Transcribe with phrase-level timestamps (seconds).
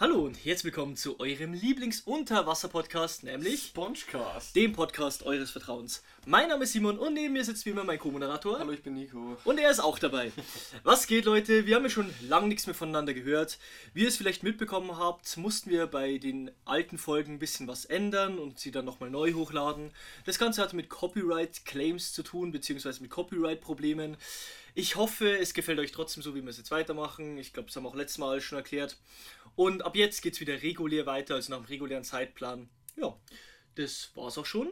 [0.00, 4.56] Hallo und herzlich willkommen zu eurem Lieblings-Unterwasser-Podcast, nämlich Spongecast.
[4.56, 6.02] dem Podcast eures Vertrauens.
[6.24, 8.58] Mein Name ist Simon und neben mir sitzt wie immer mein Co-Moderator.
[8.58, 9.36] Hallo, ich bin Nico.
[9.44, 10.32] Und er ist auch dabei.
[10.84, 11.66] Was geht, Leute?
[11.66, 13.58] Wir haben ja schon lange nichts mehr voneinander gehört.
[13.92, 17.84] Wie ihr es vielleicht mitbekommen habt, mussten wir bei den alten Folgen ein bisschen was
[17.84, 19.90] ändern und sie dann nochmal neu hochladen.
[20.24, 24.16] Das Ganze hatte mit Copyright-Claims zu tun, beziehungsweise mit Copyright-Problemen.
[24.74, 27.36] Ich hoffe, es gefällt euch trotzdem so, wie wir es jetzt weitermachen.
[27.38, 28.96] Ich glaube, das haben wir auch letztes Mal schon erklärt.
[29.56, 32.68] Und ab jetzt geht es wieder regulär weiter, also nach dem regulären Zeitplan.
[32.96, 33.16] Ja,
[33.74, 34.70] das war's auch schon.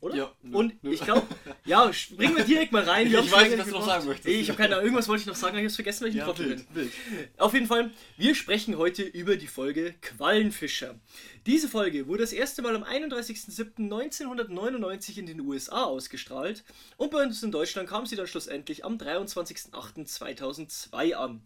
[0.00, 0.14] Oder?
[0.14, 0.92] Ja, nö, Und nö.
[0.92, 1.26] ich glaube,
[1.64, 3.10] ja, springen wir direkt mal rein.
[3.16, 4.28] Wir Ich weiß nicht, was du noch sagen möchtest.
[4.28, 6.10] Ich habe keine Ahnung, irgendwas wollte ich noch sagen, aber ich habe es vergessen, weil
[6.10, 6.92] ich ein Ja, Trottel bin.
[7.38, 11.00] Auf jeden Fall, wir sprechen heute über die Folge Quallenfischer.
[11.46, 16.62] Diese Folge wurde das erste Mal am 31.07.1999 in den USA ausgestrahlt
[16.98, 21.42] und bei uns in Deutschland kam sie dann schlussendlich am 23.08.2002 an.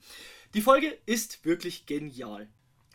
[0.55, 2.49] Die Folge ist wirklich genial.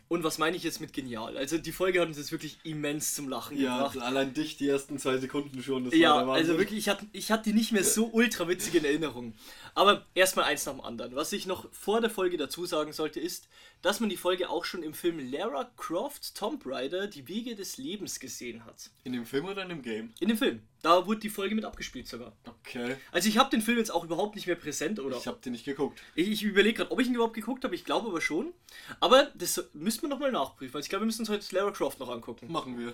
[0.08, 1.36] Und was meine ich jetzt mit genial?
[1.36, 3.96] Also die Folge hat uns jetzt wirklich immens zum Lachen Ja, gebracht.
[3.96, 5.84] also allein dich die ersten zwei Sekunden schon.
[5.84, 8.84] Das Ja, also wirklich, ich hatte, ich hatte die nicht mehr so ultra witzig in
[8.84, 9.34] Erinnerung.
[9.74, 11.16] Aber erstmal eins nach dem anderen.
[11.16, 13.48] Was ich noch vor der Folge dazu sagen sollte, ist,
[13.82, 17.76] dass man die Folge auch schon im Film Lara Croft Tomb Raider Die Wege des
[17.76, 18.90] Lebens gesehen hat.
[19.04, 20.12] In dem Film oder in dem Game?
[20.18, 20.62] In dem Film.
[20.82, 22.32] Da wurde die Folge mit abgespielt sogar.
[22.46, 22.96] Okay.
[23.12, 25.16] Also ich habe den Film jetzt auch überhaupt nicht mehr präsent, oder?
[25.16, 26.02] Ich habe den nicht geguckt.
[26.14, 27.74] Ich, ich überlege gerade, ob ich ihn überhaupt geguckt habe.
[27.74, 28.52] Ich glaube aber schon.
[29.00, 30.74] Aber das müssen wir nochmal nachprüfen.
[30.74, 32.50] Also ich glaube, wir müssen uns heute Lara Croft noch angucken.
[32.50, 32.92] Machen wir.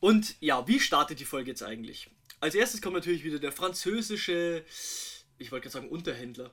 [0.00, 2.10] Und ja, wie startet die Folge jetzt eigentlich?
[2.40, 4.64] Als erstes kommt natürlich wieder der französische,
[5.38, 6.52] ich wollte gerade sagen Unterhändler.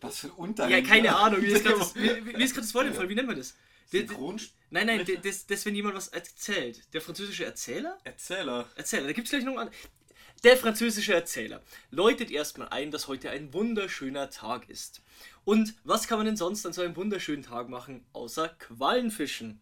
[0.00, 0.78] Was für ein Unterhändler.
[0.78, 3.08] Ja, keine Ahnung, wie ist gerade das, wie, wie ist das Wort entfallen?
[3.08, 3.54] Wie nennt man das?
[3.90, 4.40] Synchron
[4.72, 6.82] Nein, nein, das, das, wenn jemand was erzählt.
[6.92, 7.98] Der französische Erzähler?
[8.04, 8.68] Erzähler.
[8.76, 9.78] Erzähler, da gibt es gleich noch einen anderen.
[10.44, 15.02] Der französische Erzähler läutet erstmal ein, dass heute ein wunderschöner Tag ist.
[15.44, 19.60] Und was kann man denn sonst an so einem wunderschönen Tag machen, außer Quallenfischen?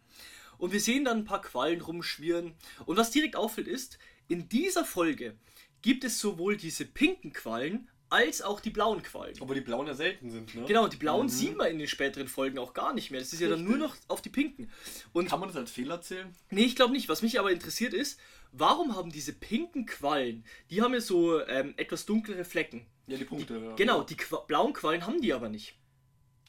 [0.57, 2.53] Und wir sehen dann ein paar Quallen rumschwirren.
[2.85, 5.35] Und was direkt auffällt ist, in dieser Folge
[5.81, 9.35] gibt es sowohl diese pinken Quallen als auch die blauen Quallen.
[9.39, 10.65] Obwohl die blauen ja selten sind, ne?
[10.65, 13.19] Genau, die blauen sieht man in den späteren Folgen auch gar nicht mehr.
[13.19, 14.71] Das ist ja dann nur noch auf die pinken.
[15.13, 16.33] Und Kann man das als Fehler zählen?
[16.49, 17.07] Nee, ich glaube nicht.
[17.09, 18.19] Was mich aber interessiert ist,
[18.51, 22.85] warum haben diese pinken Quallen, die haben ja so ähm, etwas dunklere Flecken.
[23.07, 23.57] Ja, die Punkte.
[23.57, 23.75] ja.
[23.75, 25.75] Genau, die Qua blauen Quallen haben die aber nicht.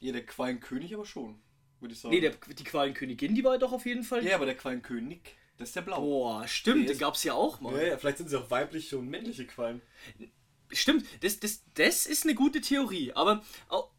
[0.01, 1.39] Ja, der Quallenkönig aber schon,
[1.81, 2.15] würde ich sagen.
[2.15, 4.25] Nee, der, die Quallenkönigin, die war doch auf jeden Fall.
[4.25, 5.21] ja, aber der Quallenkönig,
[5.59, 6.01] das ist der blaue.
[6.01, 7.75] Boah, stimmt, Der den gab es ja auch mal.
[7.77, 9.83] Ja, ja, vielleicht sind sie auch weibliche und männliche Quallen.
[10.73, 13.91] Stimmt, das, das, das ist eine gute Theorie, aber auch,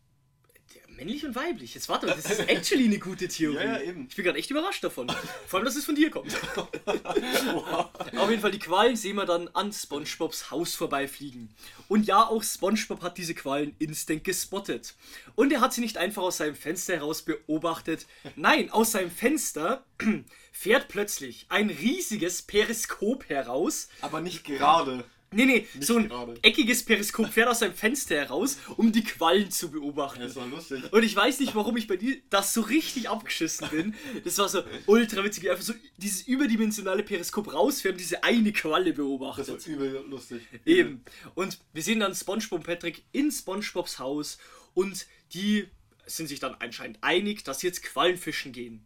[1.02, 1.74] männlich und weiblich.
[1.74, 3.56] Jetzt warte mal, das ist actually eine gute Theorie.
[3.64, 3.92] Ja, ja.
[4.08, 5.12] Ich bin gerade echt überrascht davon.
[5.48, 6.32] Vor allem, dass es von dir kommt.
[6.86, 11.50] Auf jeden Fall, die Quallen sehen wir dann an SpongeBobs Haus vorbeifliegen.
[11.88, 14.96] Und ja, auch SpongeBob hat diese Quallen instant gespottet.
[15.36, 18.06] Und er hat sie nicht einfach aus seinem Fenster heraus beobachtet.
[18.36, 19.84] Nein, aus seinem Fenster
[20.52, 23.90] fährt plötzlich ein riesiges Periskop heraus.
[24.02, 25.04] Aber nicht gerade.
[25.34, 26.36] Nee, nee, so ein gerade.
[26.42, 30.20] eckiges Periskop fährt aus seinem Fenster heraus, um die Quallen zu beobachten.
[30.20, 30.92] Das doch lustig.
[30.92, 33.96] Und ich weiß nicht, warum ich bei dir das so richtig abgeschissen bin.
[34.26, 38.90] Das war so ultra witzig, einfach so dieses überdimensionale Periskop rausfährt und diese eine Qualle
[38.90, 39.48] Das beobachtet.
[39.58, 40.42] ist übel lustig.
[40.66, 41.02] Eben.
[41.34, 44.38] Und wir sehen dann SpongeBob und Patrick in SpongeBobs Haus
[44.74, 45.66] und die
[46.08, 48.86] sind sich dann anscheinend einig, dass sie jetzt Quallenfischen gehen.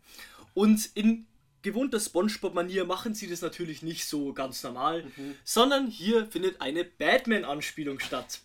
[0.53, 1.25] Und in
[1.65, 5.03] gewohnter SpongeBob-Manier machen sie das natürlich nicht so ganz normal,
[5.43, 8.39] sondern hier findet eine Batman-Anspielung statt.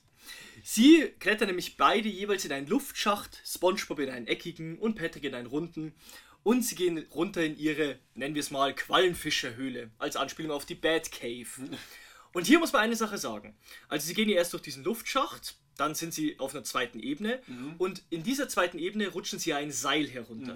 [0.64, 5.34] Sie klettern nämlich beide jeweils in einen Luftschacht, SpongeBob in einen eckigen und Patrick in
[5.34, 5.94] einen runden.
[6.42, 10.74] Und sie gehen runter in ihre, nennen wir es mal, Quallenfischerhöhle, als Anspielung auf die
[10.74, 11.46] Batcave.
[12.32, 13.56] Und hier muss man eine Sache sagen.
[13.88, 17.40] Also sie gehen ja erst durch diesen Luftschacht, dann sind sie auf einer zweiten Ebene
[17.78, 20.54] und in dieser zweiten Ebene rutschen sie ein Seil herunter.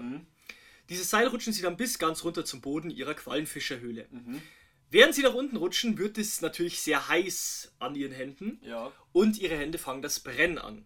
[0.89, 4.07] Dieses Seil rutschen sie dann bis ganz runter zum Boden ihrer Quallenfischerhöhle.
[4.91, 8.91] Während sie nach unten rutschen, wird es natürlich sehr heiß an ihren Händen Ja.
[9.11, 10.85] und ihre Hände fangen das Brennen an.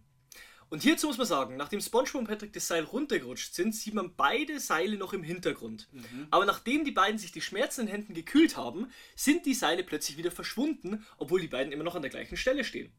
[0.70, 4.16] Und hierzu muss man sagen, nachdem SpongeBob und Patrick das Seil runtergerutscht sind, sieht man
[4.16, 5.90] beide Seile noch im Hintergrund.
[6.30, 9.84] Aber nachdem die beiden sich die Schmerzen in den Händen gekühlt haben, sind die Seile
[9.84, 12.92] plötzlich wieder verschwunden, obwohl die beiden immer noch an der gleichen Stelle stehen.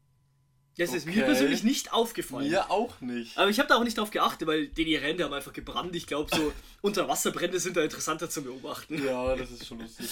[0.77, 1.23] Das ist mir Okay.
[1.25, 2.49] persönlich nicht aufgefallen.
[2.49, 3.37] Mir auch nicht.
[3.37, 5.95] Aber ich habe da auch nicht drauf geachtet, weil die ihre Hände haben einfach gebrannt.
[5.95, 9.03] Ich glaube, so Unterwasserbrände sind da interessanter zu beobachten.
[9.05, 10.07] Ja, das ist schon lustig.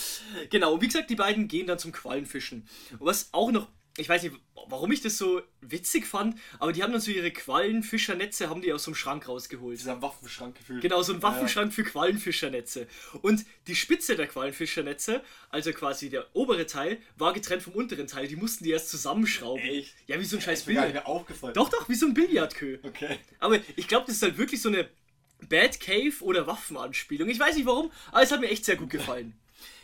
[0.49, 2.67] Genau, und wie gesagt, die beiden gehen dann zum Quallenfischen.
[2.99, 3.67] Und was auch noch,
[3.99, 4.35] ich weiß nicht,
[4.67, 8.71] warum ich das so witzig fand, aber die haben dann so ihre Quallenfischernetze, haben die
[8.71, 9.79] aus so einem Schrank rausgeholt.
[9.79, 10.81] Dieser Waffenschrank gefühlt.
[10.81, 12.87] Genau, so ein Waffenschrank für Quallenfischernetze.
[13.21, 18.27] Und die Spitze der Quallenfischernetze, also quasi der obere Teil, war getrennt vom unteren Teil.
[18.27, 19.63] Die mussten die erst zusammenschrauben.
[19.63, 19.95] Echt?
[20.07, 21.05] Ja, wie so ein scheiß mir gar nicht Billard.
[21.05, 21.53] mehr aufgefallen.
[21.53, 22.79] Doch, doch, wie so ein Billardkö.
[22.83, 23.19] Okay.
[23.39, 24.89] Aber ich glaube, das ist halt wirklich so eine
[25.47, 27.29] Bad Cave oder Waffenanspielung.
[27.29, 29.39] Ich weiß nicht warum, aber es hat mir echt sehr gut gefallen.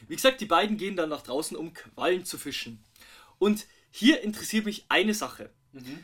[0.07, 2.83] Wie gesagt, die beiden gehen dann nach draußen, um Quallen zu fischen.
[3.39, 3.65] Und
[3.97, 5.49] hier interessiert mich eine Sache.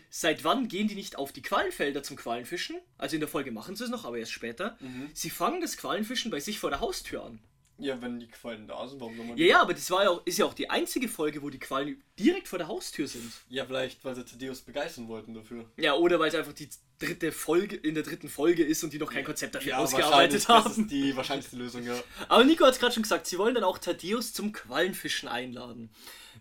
[0.10, 2.78] Seit wann gehen die nicht auf die Quallenfelder zum Quallenfischen?
[2.98, 4.78] Also in der Folge machen sie es noch, aber erst später.
[5.14, 7.40] Sie fangen das Quallenfischen bei sich vor der Haustür an.
[7.81, 10.10] Ja, wenn die Quallen da sind, warum soll man Ja, ja, aber das war ja
[10.10, 13.31] auch, ist ja auch die einzige Folge, wo die Quallen direkt vor der Haustür sind.
[13.50, 15.66] Ja, vielleicht, weil sie Thaddeus begeistern wollten dafür.
[15.78, 16.69] Ja, oder weil es einfach die
[17.00, 20.48] dritte Folge in der dritten Folge ist und die noch kein Konzept dafür ausgearbeitet wahrscheinlich,
[20.48, 20.63] haben.
[20.63, 22.01] Das ist die wahrscheinlichste Lösung, ja.
[22.30, 25.89] Aber Nico hat es gerade schon gesagt, sie wollen dann auch Thaddeus zum Quallenfischen einladen.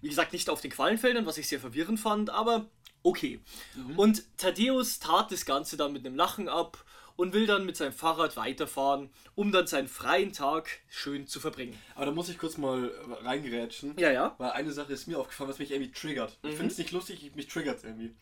[0.02, 2.70] Wie gesagt, nicht auf den Quallenfeldern, was ich sehr verwirrend fand, aber
[3.02, 3.40] okay.
[3.96, 6.84] Und Thaddeus tat das Ganze dann mit einem Lachen ab
[7.20, 11.78] und will dann mit seinem Fahrrad weiterfahren, um dann seinen freien Tag schön zu verbringen.
[11.94, 12.90] Aber da muss ich kurz mal
[13.22, 13.94] reingerätschen.
[13.98, 14.34] Ja, ja.
[14.38, 16.38] Weil eine Sache ist mir aufgefallen, was mich irgendwie triggert.
[16.42, 16.48] Mhm.
[16.48, 18.14] Ich finde es nicht lustig, mich triggert es irgendwie.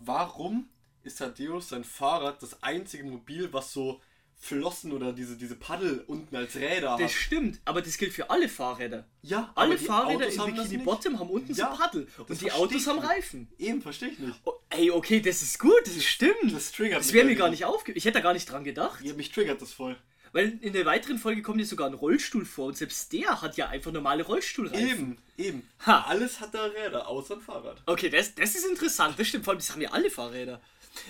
[0.00, 0.68] Warum
[1.02, 4.02] ist Thaddeus sein Fahrrad das einzige Mobil, was so
[4.44, 7.10] Flossen oder diese, diese Paddel unten als Räder Das hat?
[7.12, 9.06] stimmt, aber das gilt für alle Fahrräder.
[9.22, 10.84] Ja, Alle Fahrräder Autos in haben das Bikini.
[10.84, 12.98] Bottom haben unten Ja, so Paddel das und die Autos haben.
[12.98, 13.46] Reifen.
[13.56, 14.34] Eben, verstehe ich nicht.
[14.44, 16.52] Oh, ey, okay, das ist gut, das stimmt.
[16.52, 17.92] Das triggert Das wäre mir gar nicht aufge...
[17.92, 19.00] Ich hätte da gar nicht dran gedacht.
[19.04, 19.96] Ja, mich triggert das voll.
[20.32, 23.56] Weil in der weiteren Folge kommt ja sogar ein Rollstuhl vor und selbst der hat
[23.56, 24.88] ja einfach normale Rollstuhlreifen.
[24.88, 25.68] Eben, eben.
[25.86, 26.06] Ha.
[26.08, 27.80] Alles hat da Räder, außer ein Fahrrad.
[27.86, 29.44] Okay, das, das ist interessant, das stimmt.
[29.44, 30.60] Vor allem, das haben ja alle Fahrräder.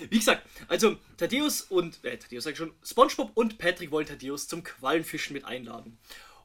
[0.09, 4.47] Wie gesagt, also Thaddeus und, äh, Thaddeus sag ich schon, Spongebob und Patrick wollen Thaddeus
[4.47, 5.97] zum Quallenfischen mit einladen.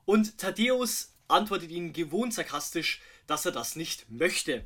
[0.04, 4.64] Und Thaddeus antwortet ihnen gewohnt sarkastisch, dass er das nicht möchte.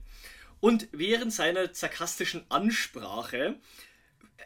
[0.60, 3.56] Und während seiner sarkastischen Ansprache,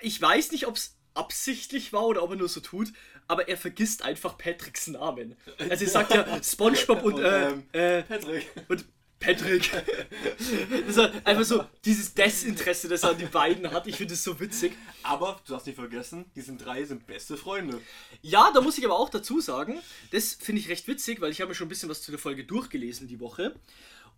[0.00, 2.92] ich weiß nicht, ob es absichtlich war oder ob er nur so tut,
[3.28, 5.36] aber er vergisst einfach Patricks Namen.
[5.58, 8.50] Also er sagt ja Spongebob und, äh, ähm, äh, Patrick.
[8.68, 8.84] und
[9.18, 9.70] Patrick.
[10.86, 13.86] das ist einfach so dieses Desinteresse, das er an die beiden hat.
[13.86, 14.72] Ich finde es so witzig.
[15.02, 17.80] Aber du darfst nicht vergessen, die sind drei sind beste Freunde.
[18.22, 19.80] Ja, da muss ich aber auch dazu sagen,
[20.10, 22.20] das finde ich recht witzig, weil ich habe mir schon ein bisschen was zu der
[22.20, 23.54] Folge durchgelesen die Woche.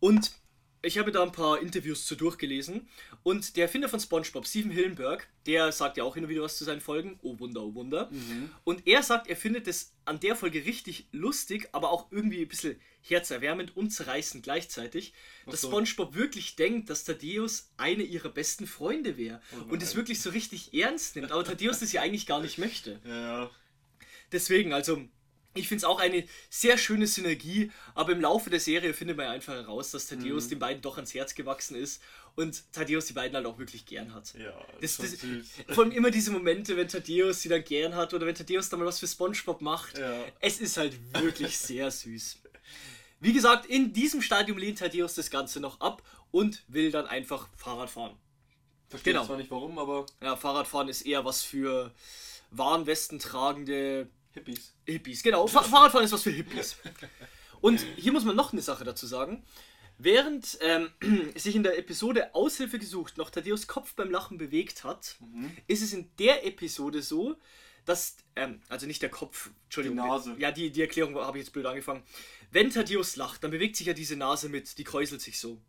[0.01, 0.33] Und
[0.83, 2.89] ich habe da ein paar Interviews zu durchgelesen.
[3.23, 6.65] Und der Erfinder von SpongeBob, Steven Hillenberg, der sagt ja auch immer wieder was zu
[6.65, 7.19] seinen Folgen.
[7.23, 8.11] Oh Wunder, oh Wunder.
[8.65, 12.49] Und er sagt, er findet es an der Folge richtig lustig, aber auch irgendwie ein
[12.49, 15.15] bisschen herzerwärmend und zerreißend gleichzeitig,
[15.47, 15.69] dass so.
[15.69, 19.41] SpongeBob wirklich denkt, dass Thaddeus eine ihrer besten Freunde wäre.
[19.69, 21.33] und es wirklich so richtig ernst nimmt.
[21.33, 23.01] Aber Thaddeus das ja eigentlich gar nicht möchte.
[23.05, 23.51] Ja.
[24.31, 25.09] Deswegen, also,
[25.59, 29.27] ich finde es auch eine sehr schöne Synergie, aber im Laufe der Serie findet man
[29.27, 30.49] ja einfach heraus, dass Thaddeus Mhm.
[30.51, 32.01] den beiden doch ans Herz gewachsen ist
[32.37, 34.35] und Thaddeus die beiden halt auch wirklich gern hat.
[34.35, 35.17] Ja, Das, das
[35.75, 38.81] vor allem immer diese Momente, wenn Thaddeus sie dann gern hat oder wenn Thaddeus dann
[38.81, 39.99] mal was für Spongebob macht.
[39.99, 40.25] Ja.
[40.41, 42.39] Es ist halt wirklich sehr süß.
[43.21, 47.49] Wie gesagt, in diesem Stadium lehnt Thaddeus das Ganze noch ab und will dann einfach
[47.57, 48.17] Fahrrad fahren.
[48.89, 49.27] Verstehe Genau.
[49.27, 51.93] zwar nicht warum, aber Ja, Fahrradfahren ist eher was für
[52.51, 54.09] Warnwesten tragende
[54.39, 54.75] Hippies.
[54.87, 55.47] Hippies, genau.
[55.47, 56.77] Fa Fahrradfahren ist was für Hippies.
[57.61, 59.45] Und hier muss man noch eine Sache dazu sagen.
[59.99, 60.91] Während ähm,
[61.35, 65.17] sich in der Episode Aushilfe gesucht noch Thaddeus Kopf beim Lachen bewegt hat,
[65.67, 67.37] ist es in der Episode so,
[67.85, 69.97] dass, ähm, also nicht der Kopf, Entschuldigung.
[69.97, 70.37] Die Nase.
[70.39, 72.05] Ja, die, die Erklärung habe ich jetzt blöd angefangen.
[72.51, 75.61] Wenn Thaddeus lacht, dann bewegt sich ja diese Nase mit, die kräuselt sich so.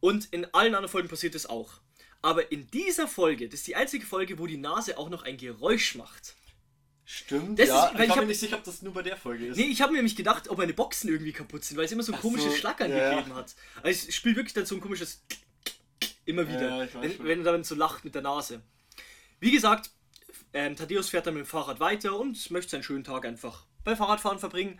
[0.00, 1.80] Und in allen anderen Folgen passiert das auch.
[2.22, 5.36] Aber in dieser Folge, das ist die einzige Folge, wo die Nase auch noch ein
[5.36, 6.34] Geräusch macht.
[7.12, 7.86] Stimmt, Das ja.
[7.86, 9.56] ist- weil ich ich bin mir nicht sicher, ob das nur bei der Folge ist.
[9.56, 12.04] Nee, ich habe mir nämlich gedacht, ob meine Boxen irgendwie kaputt sind, weil es immer
[12.04, 13.10] so ein Ach komisches so, Schlackern ja.
[13.16, 13.56] gegeben hat.
[13.82, 15.24] Also es spielt wirklich dann so ein komisches
[16.24, 18.62] immer wieder, Ja, wenn, wenn er dann so lacht mit der Nase.
[19.40, 19.90] Wie gesagt,
[20.52, 23.96] ähm, Thaddeus fährt dann mit dem Fahrrad weiter und möchte seinen schönen Tag einfach bei
[23.96, 24.78] Fahrradfahren verbringen.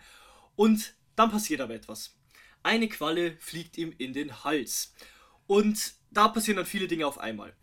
[0.55, 2.15] Und dann passiert aber etwas.
[2.63, 4.93] Eine Qualle fliegt ihm in den Hals.
[5.47, 7.53] Und da passieren dann viele Dinge auf einmal.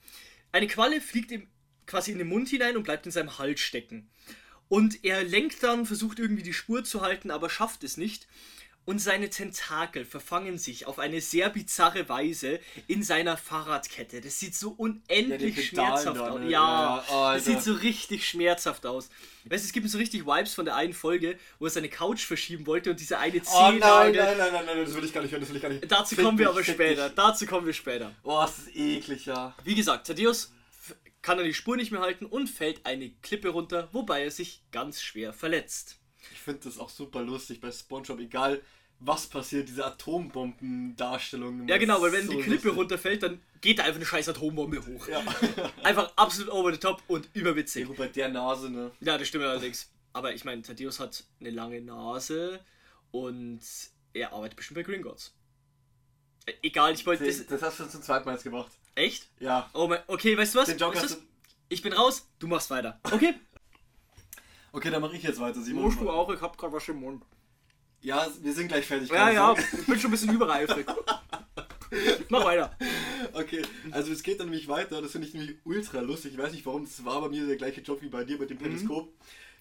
[0.52, 1.48] Eine Qualle fliegt ihm
[1.86, 4.10] quasi in den Mund hinein und bleibt in seinem Hals stecken.
[4.68, 8.26] Und er lenkt dann, versucht irgendwie die Spur zu halten, aber schafft es nicht.
[8.84, 14.22] Und seine Tentakel verfangen sich auf eine sehr bizarre Weise in seiner Fahrradkette.
[14.22, 16.40] Das sieht so unendlich Ja, schmerzhaft aus.
[16.40, 16.48] ne?
[16.48, 19.10] Ja, Ja, oh, das sieht so richtig schmerzhaft aus.
[19.44, 22.24] Weißt du, es gibt so richtig Vibes von der einen Folge, wo er seine Couch
[22.24, 24.22] verschieben wollte und diese eine Oh nein, Zehennagel.
[24.22, 25.90] nein, nein, nein, nein, das will ich gar nicht hören, das will ich gar nicht.
[25.92, 27.10] Dazu Fick kommen wir aber später.
[27.10, 28.14] Dazu kommen wir später.
[28.22, 29.54] Boah, das ist eklig, ja.
[29.64, 30.50] Wie gesagt, Thaddeus
[31.22, 34.62] kann er die Spur nicht mehr halten und fällt eine Klippe runter, wobei er sich
[34.72, 35.98] ganz schwer verletzt.
[36.32, 38.62] Ich finde das auch super lustig bei Spongebob, egal
[39.00, 41.68] was passiert, diese Atombomben-Darstellungen.
[41.68, 42.76] Ja, genau, weil wenn so die Klippe lustig.
[42.76, 45.08] runterfällt, dann geht da einfach eine scheiß Atombombe hoch.
[45.08, 45.22] Ja.
[45.82, 47.86] Einfach absolut over the top und ja, überwitzig.
[47.86, 48.90] gut, bei der Nase, ne?
[49.00, 49.90] Ja, das stimmt allerdings.
[50.12, 52.60] Aber ich meine, Thaddeus hat eine lange Nase
[53.10, 53.60] und
[54.14, 55.34] er arbeitet bestimmt bei Gringotts.
[56.46, 57.62] Äh, Egal, ich wollte Das, das.
[57.62, 58.72] hast du zum zweiten Mal jetzt gemacht.
[58.98, 59.28] Echt?
[59.38, 59.70] Ja.
[59.74, 60.66] Oh mein, okay, weißt du was?
[60.66, 61.22] Den Joke Weißt du was?
[61.68, 63.00] Ich bin raus, du machst weiter.
[63.04, 63.34] Okay?
[64.70, 65.84] Okay, dann mache ich jetzt weiter, Simon.
[65.84, 67.24] Musst du auch, ich hab grad was im Mund.
[68.02, 69.08] Ja, wir sind gleich fertig.
[69.08, 69.64] Ja, ja, Sorge.
[69.80, 70.86] ich bin schon ein bisschen übereifrig.
[72.28, 72.76] Mach weiter.
[73.32, 76.32] Okay, also es geht dann nämlich weiter, das finde ich nämlich ultra lustig.
[76.34, 78.50] Ich weiß nicht warum, das war bei mir der gleiche Job wie bei dir mit
[78.50, 79.10] dem Periskop.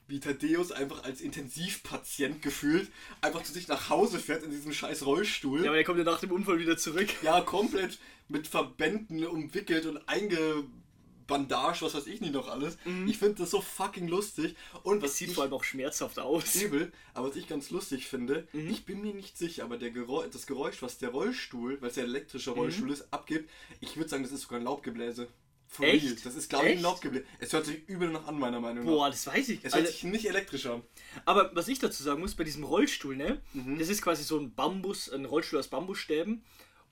[0.08, 2.90] Wie Thaddeus einfach als Intensivpatient gefühlt
[3.22, 5.62] einfach zu sich nach Hause fährt in diesem scheiß Rollstuhl.
[5.62, 7.10] Ja, aber der kommt ja nach dem Unfall wieder zurück.
[7.24, 8.00] Ja, komplett
[8.30, 12.78] mit Verbänden umwickelt und eingebandaged, was weiß ich nicht noch alles.
[13.06, 14.56] Ich finde das so fucking lustig.
[14.84, 16.56] Und was Das sieht ich vor allem auch schmerzhaft aus.
[16.56, 20.30] übel, aber was ich ganz lustig finde, ich bin mir nicht sicher, aber der Geräusch,
[20.32, 23.50] das Geräusch, was der Rollstuhl, weil es ja elektrischer Rollstuhl ist, abgibt,
[23.82, 25.28] ich würde sagen, das ist sogar ein Laubgebläse.
[25.70, 26.06] For Echt?
[26.06, 26.16] real.
[26.24, 26.84] Das ist, glaube ich, ein Echt?
[26.84, 27.26] Laubgebläse.
[27.40, 28.92] Es hört sich übel noch an, meiner Meinung nach.
[28.92, 29.60] Boah, das weiß ich.
[29.64, 30.82] Es hört Also, sich nicht elektrisch an.
[31.26, 33.42] aber was ich dazu sagen muss, bei diesem Rollstuhl, ne?
[33.54, 33.78] Mhm.
[33.78, 36.44] Das ist quasi so ein Bambus, ein Rollstuhl aus Bambusstäben.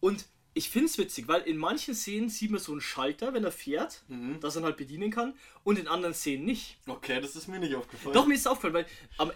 [0.01, 3.43] Und ich finde es witzig, weil in manchen Szenen sieht man so einen Schalter, wenn
[3.43, 4.39] er fährt, Mhm.
[4.41, 5.33] dass er halt bedienen kann.
[5.63, 6.77] Und in anderen Szenen nicht.
[6.87, 8.13] Okay, das ist mir nicht aufgefallen.
[8.13, 8.85] Doch, mir ist es aufgefallen, weil
[9.17, 9.31] am,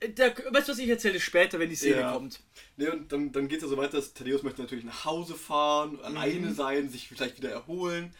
[0.00, 2.12] äh, der, weißt du, was ich erzähle später, wenn die Szene Ja.
[2.12, 2.40] kommt.
[2.76, 5.34] Ne, und dann, dann geht es ja so weiter, dass Thaddeus möchte natürlich nach Hause
[5.34, 6.54] fahren, alleine Mhm.
[6.54, 8.12] sein, sich vielleicht wieder erholen.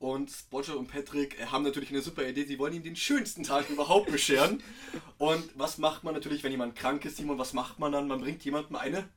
[0.00, 3.42] Und Spotcher und Patrick äh, haben natürlich eine super Idee, sie wollen ihm den schönsten
[3.42, 4.62] Tag überhaupt bescheren.
[5.18, 8.08] Und was macht man natürlich, wenn jemand krank ist, Simon, was macht man dann?
[8.08, 9.08] Man bringt jemandem eine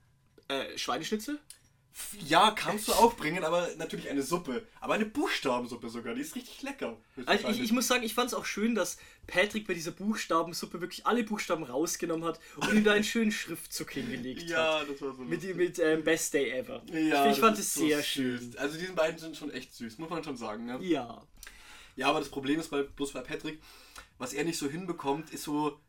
[0.50, 1.40] Äh, Schweineschnitzel?
[2.28, 4.66] Ja, kannst du auch bringen, aber natürlich eine Suppe.
[4.80, 6.98] Aber eine Buchstabensuppe sogar, die ist richtig lecker.
[7.26, 8.98] Also ich, ich muss sagen, ich fand es auch schön, dass
[9.28, 13.92] Patrick bei dieser Buchstabensuppe wirklich alle Buchstaben rausgenommen hat und ihm da einen schönen Schriftzug
[13.92, 14.50] hingelegt hat.
[14.50, 16.82] ja, das war so Mit, mit ähm, Best Day Ever.
[16.92, 18.06] ja, ich, ich fand es so sehr süß.
[18.08, 18.56] schön.
[18.58, 20.66] Also die beiden sind schon echt süß, muss man schon sagen.
[20.66, 20.80] Ne?
[20.82, 21.22] Ja.
[21.96, 23.62] Ja, aber das Problem ist bei, bloß bei Patrick,
[24.18, 25.80] was er nicht so hinbekommt, ist so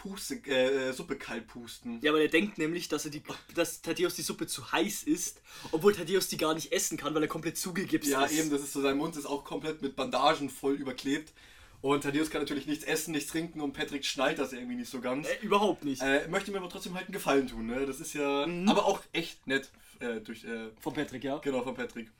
[0.00, 1.98] Puste, äh, Suppe kalt pusten.
[2.00, 3.22] Ja, aber der denkt nämlich, dass er die,
[3.54, 5.42] dass Thaddeus die Suppe zu heiß ist,
[5.72, 8.32] obwohl Thaddeus die gar nicht essen kann, weil er komplett zugegipst Ja, ist.
[8.38, 11.32] eben, das ist so, sein Mund ist auch komplett mit Bandagen voll überklebt.
[11.82, 15.00] Und Thaddeus kann natürlich nichts essen, nichts trinken und Patrick schnallt das irgendwie nicht so
[15.00, 15.26] ganz.
[15.28, 16.00] Äh, überhaupt nicht.
[16.00, 17.84] Äh, möchte mir aber trotzdem halt einen Gefallen tun, ne?
[17.86, 18.46] Das ist ja.
[18.46, 18.68] Mhm.
[18.68, 20.44] Aber auch echt nett äh, durch.
[20.44, 21.38] Äh, Von Patrick, ja.
[21.38, 22.10] genau, von Patrick.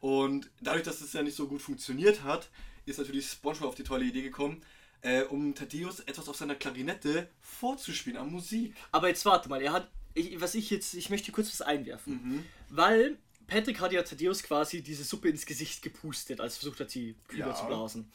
[0.00, 2.48] Und dadurch, dass es ja nicht so gut funktioniert hat,
[2.86, 4.62] ist natürlich SpongeBob auf die tolle Idee gekommen,
[5.02, 8.74] äh, um Thaddeus etwas auf seiner Klarinette vorzuspielen an Musik.
[8.92, 9.90] Aber jetzt warte mal, er hat.
[10.14, 10.94] Ich, was ich jetzt.
[10.94, 12.12] Ich möchte kurz was einwerfen.
[12.22, 12.44] Mhm.
[12.70, 16.90] Weil Patrick hat ja Thaddeus quasi diese Suppe ins Gesicht gepustet, als er versucht hat,
[16.90, 17.54] sie kühler Ja.
[17.54, 18.10] zu blasen.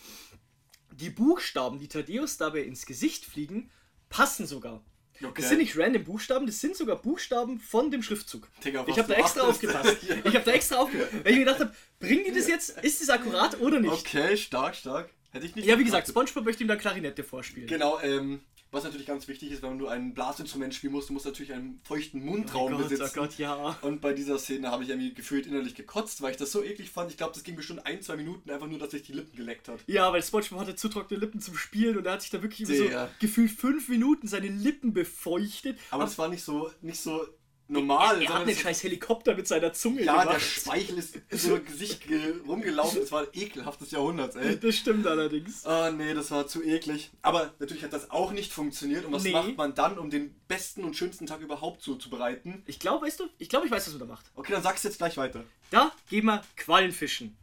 [0.93, 3.69] Die Buchstaben, die Thaddeus dabei ins Gesicht fliegen,
[4.09, 4.83] passen sogar.
[5.23, 5.33] Okay.
[5.41, 8.49] Das sind nicht random Buchstaben, das sind sogar Buchstaben von dem Schriftzug.
[8.65, 9.67] Digga, ich habe da du extra achtest.
[9.67, 9.97] aufgepasst.
[10.09, 10.15] Ja.
[10.25, 11.13] Ich habe da extra aufgepasst.
[11.13, 12.71] Weil ich mir gedacht habe, bringen die das jetzt?
[12.81, 13.91] Ist das akkurat oder nicht?
[13.91, 15.09] Okay, stark, stark.
[15.31, 15.67] Hätte ich nicht.
[15.67, 16.07] Ja, wie gesagt.
[16.07, 17.67] SpongeBob möchte ihm da Klarinette vorspielen.
[17.67, 21.25] Genau, ähm, was natürlich ganz wichtig ist, wenn du ein Blasinstrument spielen musst, du musst
[21.25, 23.03] natürlich einen feuchten oh Mundraum Gott, besitzen.
[23.05, 23.77] oh Gott, ja.
[23.81, 26.89] Und bei dieser Szene habe ich irgendwie gefühlt innerlich gekotzt, weil ich das so eklig
[26.89, 27.11] fand.
[27.11, 29.67] Ich glaube, das ging bestimmt ein, zwei Minuten einfach nur, dass sich die Lippen geleckt
[29.67, 29.79] hat.
[29.87, 32.65] Ja, weil SpongeBob hatte zu trockene Lippen zum Spielen und er hat sich da wirklich
[32.65, 35.77] so gefühlt fünf Minuten seine Lippen befeuchtet.
[35.89, 37.27] Aber das war nicht so, nicht so
[37.71, 38.21] normal.
[38.21, 40.41] er, er hat es- scheiß Helikopter mit seiner Zunge Ja, der gemacht.
[40.41, 43.01] Speichel ist so im Gesicht ge- rumgelaufen.
[43.01, 44.59] Es war ein ekelhaftes Jahrhundert, ey.
[44.59, 45.65] Das stimmt allerdings.
[45.65, 47.11] Ah, nee, das war zu eklig.
[47.21, 49.05] Aber natürlich hat das auch nicht funktioniert.
[49.05, 49.31] Und was Nee.
[49.31, 52.63] macht man dann, um den besten und schönsten Tag überhaupt zuzubereiten?
[52.67, 54.25] Ich glaube, weißt du, ich glaube, ich weiß, was man da macht.
[54.35, 55.43] Okay, dann sagst du jetzt gleich weiter.
[55.69, 57.37] Da gehen wir Quallenfischen.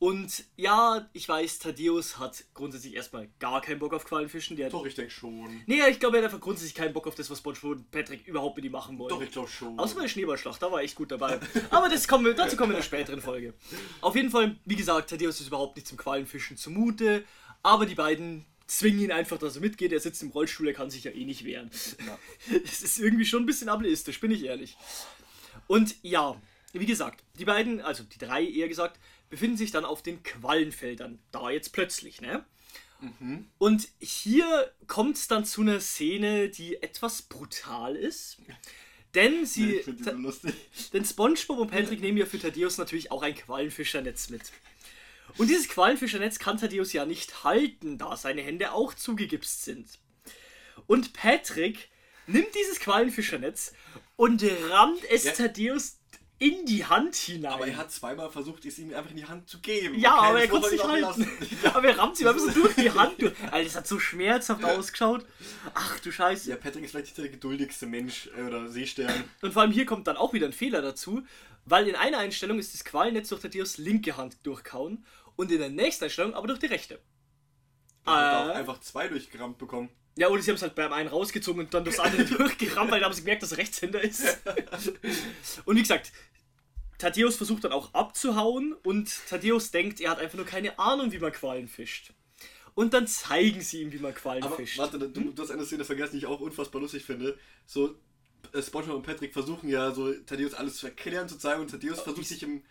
[0.00, 4.56] Und ja, ich weiß, Thaddeus hat grundsätzlich erstmal gar keinen Bock auf Quallenfischen.
[4.56, 5.60] Der Doch, ich denke schon.
[5.66, 8.26] Nee, ich glaube, er hat einfach grundsätzlich keinen Bock auf das, was SpongeBob und Patrick
[8.26, 9.10] überhaupt mit ihm machen wollen.
[9.10, 9.78] Doch, ich glaube schon.
[9.78, 11.38] Außer bei der Schneeballschlacht, da war ich gut dabei.
[11.68, 13.52] Aber das kommen wir, dazu kommen wir in einer späteren Folge.
[14.00, 17.22] Auf jeden Fall, wie gesagt, Thaddeus ist überhaupt nicht zum Quallenfischen zumute,
[17.62, 19.92] aber die beiden zwingen ihn einfach, dass er mitgeht.
[19.92, 21.70] Er sitzt im Rollstuhl, er kann sich ja eh nicht wehren.
[22.06, 22.18] Ja.
[22.64, 24.78] Es ist irgendwie schon ein bisschen ableistisch, bin ich ehrlich.
[25.66, 26.40] Und ja,
[26.72, 28.98] wie gesagt, die beiden, also die drei eher gesagt,
[29.30, 31.18] befinden sich dann auf den Quallenfeldern.
[31.32, 32.44] Da jetzt plötzlich, ne?
[33.58, 38.38] Und hier kommt es dann zu einer Szene, die etwas brutal ist.
[39.14, 39.82] Denn sie.
[39.82, 40.54] so lustig.
[40.92, 44.52] Denn SpongeBob und Patrick nehmen ja für Thaddeus natürlich auch ein Quallenfischernetz mit.
[45.38, 49.88] Und dieses Quallenfischernetz kann Thaddeus ja nicht halten, da seine Hände auch zugegipst sind.
[50.86, 51.88] Und Patrick
[52.26, 53.72] nimmt dieses Quallenfischernetz
[54.16, 55.32] und rammt es Ja.
[55.32, 55.99] Thaddeus
[56.40, 57.52] in die Hand hinein.
[57.52, 59.96] Aber er hat zweimal versucht, es ihm einfach in die Hand zu geben.
[60.00, 61.02] ja, Okay, aber er konnte es nicht halten.
[61.02, 61.28] lassen.
[61.74, 63.20] Aber er rammt sie mal ein bisschen durch die Hand.
[63.20, 63.34] durch.
[63.52, 65.24] Alter, das hat so schmerzhaft ausgeschaut.
[65.74, 66.48] Ach du Scheiße.
[66.50, 69.12] Ja, Patrick ist vielleicht nicht der geduldigste Mensch äh, oder Seestern.
[69.42, 71.22] Und vor allem hier kommt dann auch wieder ein Fehler dazu,
[71.66, 75.04] weil in einer Einstellung ist das Qualnetz durch Thaddeus linke Hand durchkauen
[75.36, 77.00] und in der nächsten Einstellung aber durch die rechte.
[78.06, 78.50] Er hat Äh.
[78.50, 79.90] auch einfach zwei durchgerammt bekommen.
[80.16, 83.00] Ja, oder sie haben es halt beim einen rausgezogen und dann das andere durchgerammt, weil
[83.00, 84.38] da haben sie gemerkt, dass er Rechtshänder ist.
[85.64, 86.12] und wie gesagt,
[86.98, 91.18] Thaddeus versucht dann auch abzuhauen und Thaddeus denkt, er hat einfach nur keine Ahnung, wie
[91.18, 92.12] man Quallen fischt.
[92.74, 94.76] und dann zeigen sie ihm, wie man Quallen Aber fischt.
[94.78, 97.38] warte, du, du hast eine Szene vergessen, die ich auch unfassbar lustig finde.
[97.66, 97.94] So,
[98.52, 102.00] äh, SpongeBob und Patrick versuchen ja so Thaddeus alles zu erklären, zu zeigen und Thaddeus
[102.00, 102.62] versucht sich im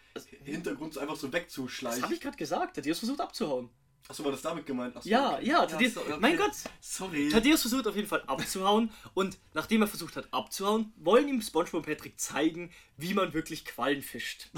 [0.44, 2.04] Hintergrund so einfach so Das wegzuschleichen.
[2.04, 2.76] habe ich gerade gesagt.
[2.76, 3.70] Thaddeus versucht abzuhauen.
[4.08, 4.96] Achso, war das damit gemeint?
[4.96, 5.46] Achso, Ja, okay.
[5.48, 6.18] ja, Thaddeus, so, okay.
[6.20, 6.52] mein Gott.
[6.82, 7.30] Sorry.
[7.30, 11.86] Thaddeus versucht auf jeden Fall abzuhauen und nachdem er versucht hat abzuhauen, wollen ihm SpongeBob
[11.86, 14.50] und Patrick zeigen, wie man wirklich Quallen fischt.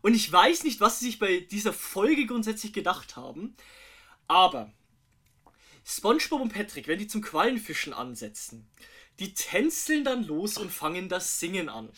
[0.00, 3.56] Und ich weiß nicht, was sie sich bei dieser Folge grundsätzlich gedacht haben,
[4.28, 4.70] aber
[5.84, 8.68] SpongeBob und Patrick, wenn die zum Quallenfischen ansetzen,
[9.18, 11.90] die tänzeln dann los und fangen das Singen an.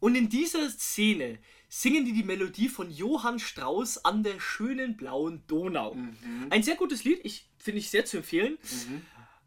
[0.00, 1.38] Und in dieser Szene
[1.76, 5.96] singen die die Melodie von Johann Strauss an der schönen blauen Donau.
[6.50, 8.58] Ein sehr gutes Lied, ich finde ich sehr zu empfehlen.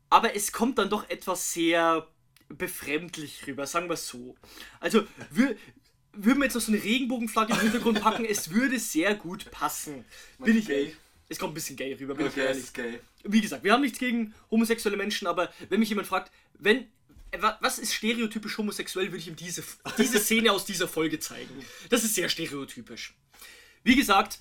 [0.09, 2.05] Aber es kommt dann doch etwas sehr
[2.49, 4.35] befremdlich rüber, sagen wir es so.
[4.81, 5.55] Also, wir,
[6.11, 10.03] würden wir jetzt noch so eine Regenbogenflagge im Hintergrund packen, es würde sehr gut passen.
[10.39, 10.75] Bin ich gay?
[10.81, 10.95] ehrlich.
[11.29, 12.63] Es kommt ein bisschen gay rüber, bin ich Okay, es ehrlich.
[12.63, 12.99] ist gay.
[13.23, 16.87] Wie gesagt, wir haben nichts gegen homosexuelle Menschen, aber wenn mich jemand fragt, wenn
[17.59, 19.63] was ist stereotypisch homosexuell, würde ich ihm diese,
[19.97, 21.65] diese Szene aus dieser Folge zeigen.
[21.89, 23.15] Das ist sehr stereotypisch.
[23.83, 24.39] Wie gesagt,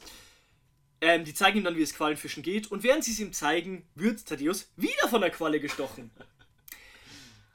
[1.01, 2.71] ähm, die zeigen ihm dann, wie es Quallenfischen geht.
[2.71, 6.11] Und während sie es ihm zeigen, wird Thaddeus wieder von der Qualle gestochen.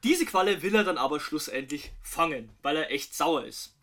[0.03, 3.75] Diese Qualle will er dann aber schlussendlich fangen, weil er echt sauer ist.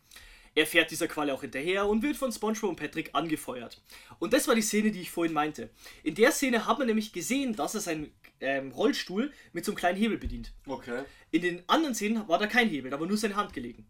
[0.55, 3.81] Er fährt dieser Qualle auch hinterher und wird von SpongeBob und Patrick angefeuert.
[4.17, 5.69] Und das war die Szene, die ich vorhin meinte.
[6.03, 8.11] In der Szene hat man nämlich gesehen, dass er seinen
[8.41, 10.53] ähm, Rollstuhl mit so einem kleinen Hebel bedient.
[10.65, 11.03] Okay.
[11.31, 13.87] In den anderen Szenen war da kein Hebel, da war nur seine Hand gelegen.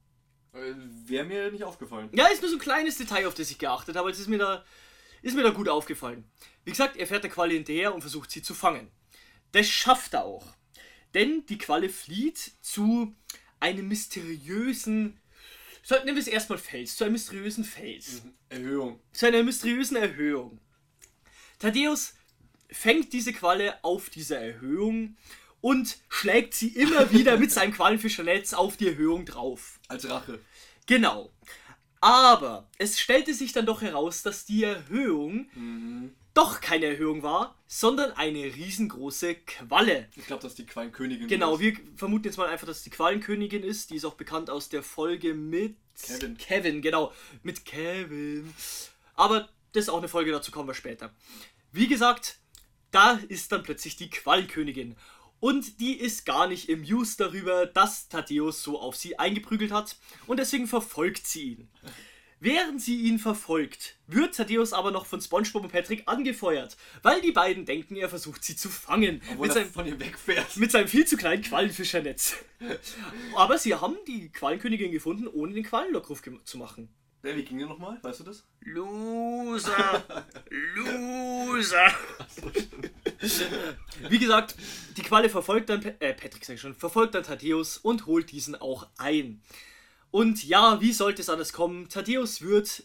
[0.54, 0.74] Äh,
[1.06, 2.10] Wäre mir nicht aufgefallen.
[2.14, 4.28] Ja, ist nur so ein kleines Detail, auf das ich geachtet habe, aber es ist
[4.28, 4.66] mir da,
[5.22, 6.24] ist mir da gut aufgefallen.
[6.66, 8.90] Wie gesagt, er fährt der Qualle hinterher und versucht sie zu fangen.
[9.52, 10.46] Das schafft er auch.
[11.14, 13.16] Denn die Qualle flieht zu
[13.60, 15.20] einem mysteriösen,
[15.82, 18.22] so, nennen wir es erstmal Fels, zu einem mysteriösen Fels.
[18.50, 19.02] Erhöhung.
[19.12, 20.60] Zu einer mysteriösen Erhöhung.
[21.58, 22.14] Thaddeus
[22.72, 25.18] fängt diese Qualle auf dieser Erhöhung
[25.62, 29.80] und schlägt sie immer wieder mit seinem Quallenfischernetz auf die Erhöhung drauf.
[29.88, 30.40] Als Rache.
[30.86, 31.32] Genau.
[32.02, 35.50] Aber es stellte sich dann doch heraus, dass die Erhöhung
[36.34, 40.08] doch keine Erhöhung war, sondern eine riesengroße Qualle.
[40.16, 41.28] Ich glaube, das ist die Quallenkönigin.
[41.28, 43.90] Genau, wir vermuten jetzt mal einfach, dass die Quallenkönigin ist.
[43.90, 46.38] Die ist auch bekannt aus der Folge mit Kevin.
[46.38, 47.12] Kevin, genau.
[47.44, 48.54] Mit Kevin.
[49.16, 51.14] Aber das ist auch eine Folge, dazu kommen wir später.
[51.74, 52.40] Wie gesagt,
[52.92, 54.96] da ist dann plötzlich die Quallenkönigin.
[55.40, 59.96] Und die ist gar nicht amused darüber, dass Thaddeus so auf sie eingeprügelt hat.
[60.28, 61.70] Und deswegen verfolgt sie ihn.
[62.42, 67.34] Während sie ihn verfolgt, wird Thaddeus aber noch von SpongeBob und Patrick angefeuert, weil die
[67.34, 69.22] beiden denken, er versucht sie zu fangen.
[69.32, 70.56] Obwohl Mit er seinem, von ihr wegfährt.
[70.58, 72.36] mit seinem viel zu kleinen Quallenfischernetz.
[73.36, 76.88] Aber sie haben die Quallenkönigin gefunden, ohne den Quallenlockruf gem- zu machen.
[77.24, 78.00] Ja, wie ging der nochmal?
[78.02, 78.46] Weißt du das?
[78.62, 80.04] Loser!
[80.50, 81.94] Loser!
[84.10, 84.56] Wie gesagt,
[84.96, 88.56] die Qualle verfolgt dann, äh, Patrick sag ich schon, verfolgt dann Thaddeus und holt diesen
[88.56, 89.42] auch ein.
[90.12, 91.90] Und ja, wie sollte es anders kommen?
[91.90, 92.84] Thaddeus wird,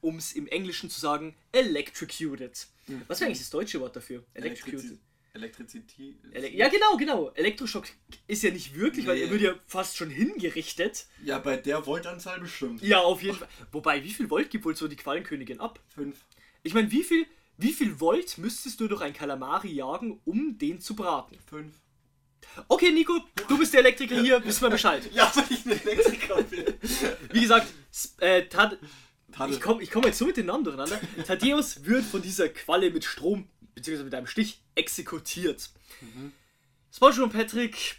[0.00, 2.68] um es im Englischen zu sagen, electrocuted.
[3.08, 4.24] Was wäre eigentlich das deutsche Wort dafür?
[4.34, 4.98] Electrocuted.
[5.34, 6.16] Elektrizität.
[6.32, 7.30] Ele ja, genau, genau.
[7.34, 7.86] Elektroschock
[8.26, 9.22] ist ja nicht wirklich, weil Nee.
[9.24, 11.06] er wird ja fast schon hingerichtet.
[11.24, 12.82] Ja, bei der Voltanzahl bestimmt.
[12.82, 13.48] Ja, auf jeden Fall.
[13.70, 15.80] Wobei, wie viel Volt gibt wohl so die Quallenkönigin ab?
[15.88, 16.18] Fünf.
[16.62, 20.80] Ich meine, wie viel, wie viel Volt müsstest du durch ein Kalamari jagen, um den
[20.80, 21.38] zu braten?
[21.46, 21.76] Fünf.
[22.68, 23.14] Okay, Nico,
[23.48, 25.08] du bist der Elektriker hier, wissen wir Bescheid.
[25.14, 26.64] Ja, weil ich ein Elektriker bin.
[27.32, 27.68] Wie gesagt,
[28.18, 28.78] äh, Tad
[29.30, 29.54] Tadde.
[29.54, 31.00] ich komme ich komm jetzt so mit den Namen durcheinander.
[31.26, 35.70] Thaddeus wird von dieser Qualle mit Strom, beziehungsweise mit einem Stich, exekutiert.
[36.92, 37.96] SpongeBob und Patrick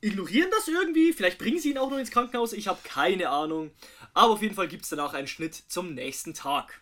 [0.00, 1.12] ignorieren das irgendwie.
[1.12, 2.52] Vielleicht bringen sie ihn auch noch ins Krankenhaus.
[2.52, 3.70] Ich habe keine Ahnung.
[4.14, 6.80] Aber auf jeden Fall gibt es danach einen Schnitt zum nächsten Tag.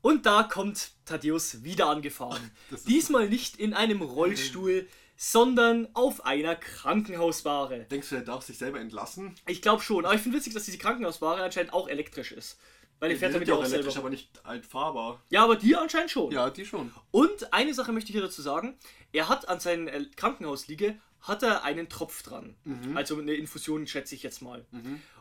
[0.00, 2.50] Und da kommt Thaddeus wieder angefahren.
[2.88, 7.86] Diesmal nicht in einem Rollstuhl, sondern auf einer Krankenhausware.
[7.90, 9.36] Denkst du, er darf sich selber entlassen?
[9.46, 12.58] Ich glaube schon, aber ich finde witzig, dass diese Krankenhausware anscheinend auch elektrisch ist.
[13.02, 13.98] Weil Die fährt sind damit ja auch elektrisch, selber.
[14.06, 15.20] aber nicht altfahrbar.
[15.28, 16.30] Ja, aber die anscheinend schon.
[16.30, 16.92] Ja, die schon.
[17.10, 18.78] Und eine Sache möchte ich hier dazu sagen.
[19.10, 22.54] Er hat an seinen äh, Krankenhausliege hat er einen Tropf dran.
[22.94, 24.64] Also eine Infusion, schätze ich jetzt mal.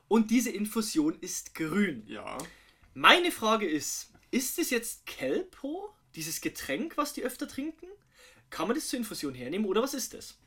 [0.07, 2.03] Und diese Infusion ist grün.
[2.07, 2.37] Ja.
[2.93, 7.87] Meine Frage ist, ist es jetzt Kelpo, dieses Getränk, was die öfter trinken?
[8.51, 10.37] Kann man das zur Infusion hernehmen oder was ist das?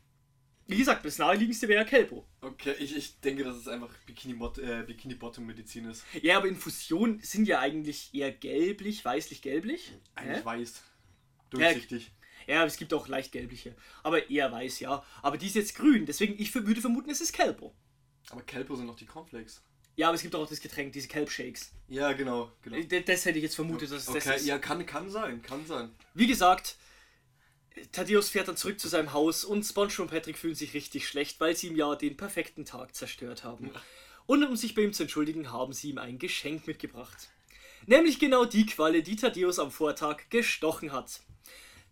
[0.67, 2.25] Wie gesagt, das naheliegendste wäre ja Kelpo.
[2.41, 6.03] Okay, ich, ich denke, dass es einfach Bikini-Bottom äh, Bikini Medizin ist.
[6.21, 9.91] Ja, aber Infusionen sind ja eigentlich eher gelblich, weißlich-gelblich.
[10.15, 10.45] Eigentlich Hä?
[10.45, 10.83] weiß.
[11.51, 12.11] Durchsichtig.
[12.47, 13.75] Ja, es gibt auch leicht gelbliche.
[14.03, 15.03] Aber eher weiß, ja.
[15.21, 17.73] Aber die ist jetzt grün, deswegen ich würde vermuten, es ist Kelpo.
[18.29, 19.61] Aber Kelpo sind noch die Cornflakes.
[19.97, 21.71] Ja, aber es gibt auch das Getränk, diese Kelp-Shakes.
[21.87, 22.51] Ja, genau.
[22.61, 22.75] genau.
[22.75, 24.45] Äh, Das hätte ich jetzt vermutet, dass es das Okay, ist.
[24.45, 25.89] ja, kann, kann sein, kann sein.
[26.13, 26.75] Wie gesagt,
[27.91, 31.39] Thaddeus fährt dann zurück zu seinem Haus und SpongeBob und Patrick fühlen sich richtig schlecht,
[31.39, 33.71] weil sie ihm ja den perfekten Tag zerstört haben.
[34.25, 37.29] Und um sich bei ihm zu entschuldigen, haben sie ihm ein Geschenk mitgebracht.
[37.85, 41.21] Nämlich genau die Qualle, die Thaddeus am Vortag gestochen hat.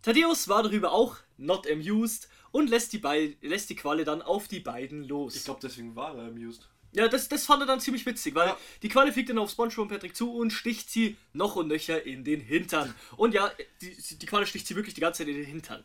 [0.02, 4.48] Thaddeus war darüber auch not amused und lässt die, Be lässt die Qualle dann auf
[4.48, 5.36] die beiden los.
[5.36, 6.68] Ich glaube, deswegen war er amused.
[6.94, 8.58] Ja, das, das fand er dann ziemlich witzig, weil Ja.
[8.82, 12.04] die Qualle fliegt dann auf SpongeBob und Patrick zu und sticht sie noch und nöcher
[12.06, 12.94] in den Hintern.
[13.16, 15.82] Und ja, die, die Qualle sticht sie wirklich die ganze Zeit in den Hintern.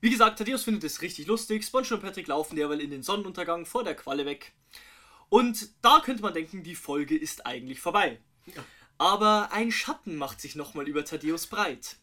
[0.00, 1.64] Wie gesagt, Thaddeus findet es richtig lustig.
[1.64, 4.52] SpongeBob und Patrick laufen derweil in den Sonnenuntergang vor der Qualle weg.
[5.30, 8.20] Und da könnte man denken, die Folge ist eigentlich vorbei.
[8.98, 11.96] Aber ein Schatten macht sich nochmal über Thaddeus breit.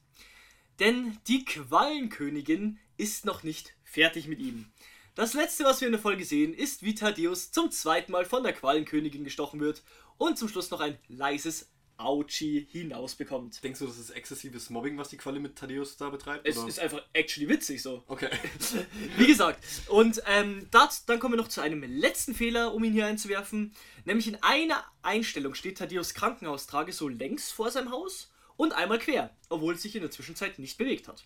[0.79, 4.71] Denn die Quallenkönigin ist noch nicht fertig mit ihm.
[5.15, 8.41] Das letzte, was wir in der Folge sehen, ist, wie Thaddeus zum zweiten Mal von
[8.41, 9.83] der Quallenkönigin gestochen wird
[10.17, 13.63] und zum Schluss noch ein leises Auchi hinausbekommt.
[13.63, 16.47] Denkst du, das ist exzessives Mobbing, was die Qualle mit Thaddeus da betreibt?
[16.47, 16.67] Es oder?
[16.67, 18.03] ist einfach actually witzig so.
[18.07, 18.29] okay.
[19.17, 22.93] Wie gesagt, und ähm, das, dann kommen wir noch zu einem letzten Fehler, um ihn
[22.93, 23.75] hier einzuwerfen.
[24.05, 29.35] Nämlich in einer Einstellung steht Thaddeus Krankenhaustrage so längs vor seinem Haus und einmal quer,
[29.49, 31.23] obwohl es sich in der Zwischenzeit nicht bewegt hat.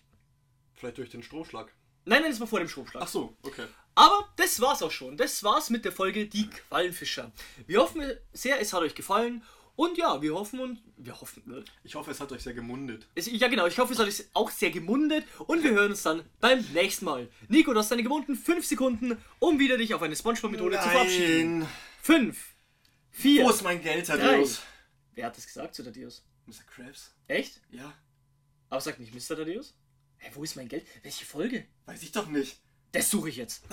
[0.74, 1.74] Vielleicht durch den Stromschlag.
[2.08, 3.04] Nein, nein, das war vor dem Stromschlag.
[3.04, 3.66] Ach so, okay.
[3.96, 5.18] Aber das war's auch schon.
[5.18, 7.32] Das war's mit der Folge Die Quallenfischer.
[7.66, 9.44] Wir hoffen sehr, es hat euch gefallen.
[9.76, 11.44] Und ja, wir hoffen und wir hoffen.
[11.46, 11.64] ne?
[11.84, 13.08] Ich hoffe, es hat euch sehr gemundet.
[13.14, 13.68] Es, ja, genau.
[13.68, 15.24] Ich hoffe, es hat euch auch sehr gemundet.
[15.46, 17.30] Und wir hören uns dann beim nächsten Mal.
[17.48, 21.68] Nico, du hast deine gewohnten 5 Sekunden, um wieder dich auf eine Spongebob-Methode zu verabschieden.
[22.02, 22.56] 5,
[23.12, 24.62] 4, Wo ist mein Geld, Thaddeus?
[25.14, 26.24] Wer hat das gesagt zu Thaddeus?
[26.48, 26.64] Mr.
[26.74, 27.14] Krabs?
[27.28, 27.62] Echt?
[27.70, 27.94] Ja,
[28.70, 29.36] Aber sagt nicht Mr.
[29.36, 29.77] Thaddeus?
[30.20, 30.86] Hä, wo ist mein Geld?
[31.04, 31.66] Welche Folge?
[31.86, 32.60] weiß ich doch nicht.
[32.92, 33.64] Das suche ich jetzt.